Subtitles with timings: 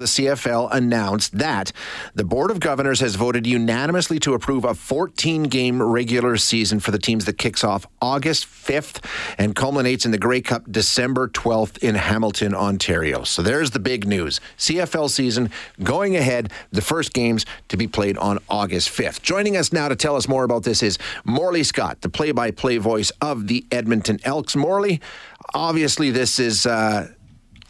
[0.00, 1.70] The CFL announced that
[2.16, 6.90] the Board of Governors has voted unanimously to approve a 14 game regular season for
[6.90, 9.04] the teams that kicks off August 5th
[9.38, 13.22] and culminates in the Grey Cup December 12th in Hamilton, Ontario.
[13.22, 14.40] So there's the big news.
[14.58, 15.48] CFL season
[15.80, 19.22] going ahead, the first games to be played on August 5th.
[19.22, 22.50] Joining us now to tell us more about this is Morley Scott, the play by
[22.50, 24.56] play voice of the Edmonton Elks.
[24.56, 25.00] Morley,
[25.54, 27.12] obviously, this is, uh,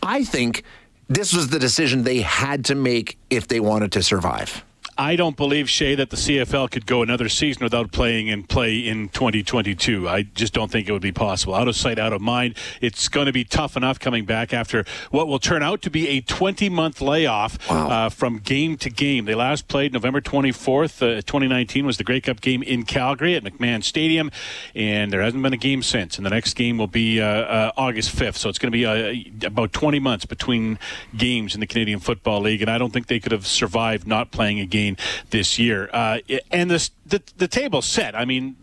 [0.03, 0.65] I think,
[1.09, 4.65] this was the decision they had to make if they wanted to survive.
[4.97, 8.79] I don't believe, Shay, that the CFL could go another season without playing and play
[8.79, 10.09] in 2022.
[10.09, 11.55] I just don't think it would be possible.
[11.55, 12.55] Out of sight, out of mind.
[12.81, 16.09] It's going to be tough enough coming back after what will turn out to be
[16.09, 17.89] a 20 month layoff wow.
[17.89, 19.25] uh, from game to game.
[19.25, 23.43] They last played November 24th, uh, 2019 was the Grey Cup game in Calgary at
[23.43, 24.31] McMahon Stadium,
[24.75, 26.17] and there hasn't been a game since.
[26.17, 28.37] And the next game will be uh, uh August 5th.
[28.37, 30.79] So it's going to be uh, about 20 months between
[31.17, 34.31] games in the Canadian Football League, and I don't think they could have survived not
[34.31, 34.84] playing a game
[35.31, 35.89] this year.
[35.93, 36.19] Uh,
[36.51, 38.15] and this, the the table's set.
[38.15, 38.57] I mean,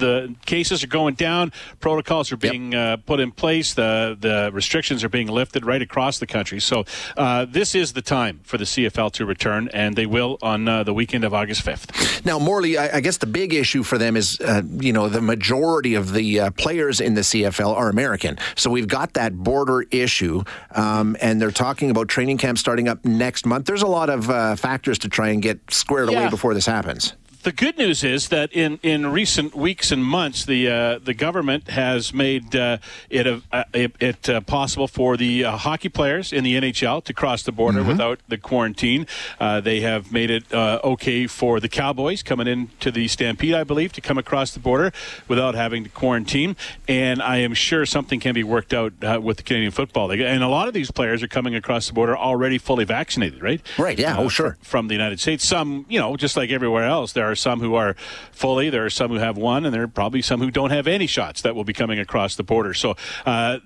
[0.00, 2.98] the cases are going down, protocols are being yep.
[2.98, 6.60] uh, put in place, the the restrictions are being lifted right across the country.
[6.60, 6.84] So
[7.16, 10.82] uh, this is the time for the CFL to return, and they will on uh,
[10.82, 12.24] the weekend of August fifth.
[12.24, 15.20] Now, Morley, I, I, guess the big issue for them is, uh, you know, the
[15.20, 19.84] majority of the uh, players in the CFL are American, so we've got that border
[19.90, 23.66] issue, um, and they're talking about training camp starting up next month.
[23.66, 26.20] There's a lot of uh, factors to try and get squared yeah.
[26.20, 30.44] away before this happens the good news is that in, in recent weeks and months,
[30.44, 35.44] the uh, the government has made uh, it uh, it, it uh, possible for the
[35.44, 37.88] uh, hockey players in the NHL to cross the border mm-hmm.
[37.88, 39.06] without the quarantine.
[39.38, 43.92] Uh, they have made it okay for the Cowboys coming into the Stampede, I believe,
[43.94, 44.92] to come across the border
[45.28, 46.56] without having to quarantine.
[46.88, 50.20] And I am sure something can be worked out with the Canadian Football League.
[50.20, 53.60] And a lot of these players are coming across the border already fully vaccinated, right?
[53.78, 53.98] Right.
[53.98, 54.16] Yeah.
[54.18, 54.58] oh, sure.
[54.62, 57.74] From the United States, some you know, just like everywhere else, there are some who
[57.74, 57.94] are
[58.32, 60.86] fully, there are some who have one, and there are probably some who don't have
[60.86, 62.74] any shots that will be coming across the border.
[62.74, 63.58] So, uh,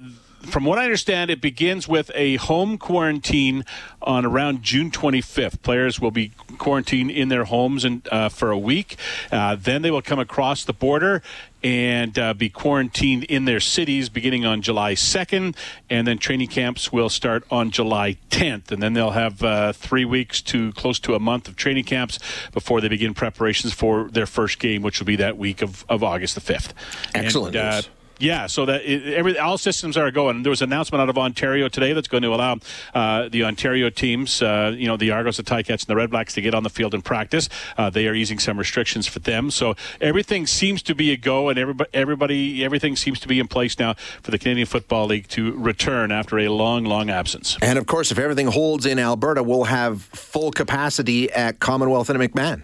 [0.46, 3.64] from what I understand, it begins with a home quarantine
[4.02, 5.62] on around June 25th.
[5.62, 8.96] Players will be quarantined in their homes and uh, for a week.
[9.32, 11.22] Uh, then they will come across the border
[11.62, 15.56] and uh, be quarantined in their cities beginning on July 2nd.
[15.88, 18.70] And then training camps will start on July 10th.
[18.70, 22.18] And then they'll have uh, three weeks to close to a month of training camps
[22.52, 26.02] before they begin preparations for their first game, which will be that week of, of
[26.02, 26.72] August the 5th.
[27.14, 27.56] Excellent.
[27.56, 27.82] And, uh,
[28.18, 30.42] yeah, so that it, every all systems are going.
[30.42, 32.58] There was an announcement out of Ontario today that's going to allow
[32.94, 36.34] uh, the Ontario teams, uh, you know, the Argos, the Ticats, and the Red Blacks
[36.34, 37.48] to get on the field and practice.
[37.76, 41.48] Uh, they are easing some restrictions for them, so everything seems to be a go,
[41.48, 45.28] and everybody, everybody, everything seems to be in place now for the Canadian Football League
[45.28, 47.56] to return after a long, long absence.
[47.62, 52.18] And of course, if everything holds in Alberta, we'll have full capacity at Commonwealth and
[52.18, 52.62] McMahon.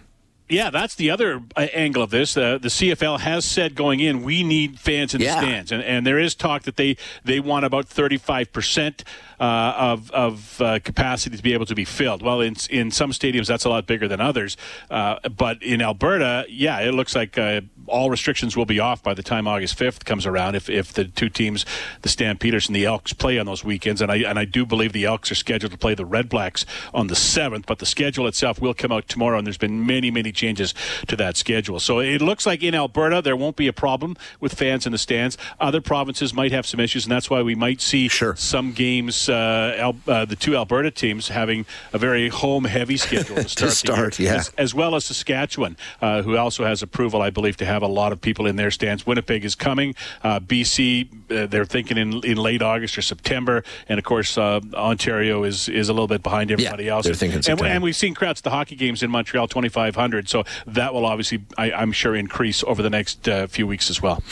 [0.51, 2.35] Yeah, that's the other uh, angle of this.
[2.35, 5.35] Uh, the CFL has said going in, we need fans in yeah.
[5.35, 9.05] the stands, and, and there is talk that they they want about thirty five percent
[9.39, 12.21] uh, of of uh, capacity to be able to be filled.
[12.21, 14.57] Well, in in some stadiums that's a lot bigger than others,
[14.89, 19.13] uh, but in Alberta, yeah, it looks like uh, all restrictions will be off by
[19.13, 20.55] the time August fifth comes around.
[20.55, 21.65] If if the two teams,
[22.01, 24.93] the Stampeders and the Elks, play on those weekends, and I and I do believe
[24.93, 28.27] the Elks are scheduled to play the Red Blacks on the seventh, but the schedule
[28.27, 30.73] itself will come out tomorrow, and there's been many many changes
[31.07, 31.79] to that schedule.
[31.79, 34.97] So it looks like in Alberta there won't be a problem with fans in the
[34.97, 35.37] stands.
[35.59, 38.35] Other provinces might have some issues, and that's why we might see sure.
[38.35, 39.29] some games.
[39.29, 43.75] Uh, Al, uh, the two Alberta teams having a very home-heavy schedule to start, to
[43.75, 44.35] start yeah.
[44.35, 47.87] as, as, well as Saskatchewan, uh, who also has approval, I believe, to have a
[47.87, 49.05] lot of people in their stands.
[49.05, 49.95] Winnipeg is coming.
[50.23, 54.59] Uh, BC, uh, they're thinking in, in late August or September, and of course uh,
[54.73, 57.05] Ontario is is a little bit behind everybody yeah, else.
[57.05, 60.29] They're thinking and, and, we've seen crowds at the hockey games in Montreal, 2,500.
[60.31, 64.01] So that will obviously, I, am sure, increase over the next uh, few weeks as
[64.01, 64.23] well.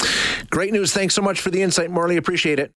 [0.50, 0.94] Great news.
[0.94, 2.18] Thanks so much for the insight, Morley.
[2.18, 2.74] Appreciate it.